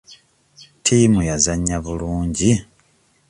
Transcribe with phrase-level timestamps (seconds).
[0.81, 2.51] Ttiimu yazannya bulungi.